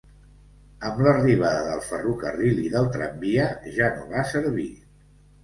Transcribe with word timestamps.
Amb 0.87 1.01
l'arribada 1.07 1.59
del 1.67 1.83
ferrocarril 1.89 2.63
i 2.65 2.73
del 2.77 2.89
tramvia, 2.97 3.47
ja 3.77 3.93
no 4.01 4.09
va 4.17 4.27
servir. 4.33 4.69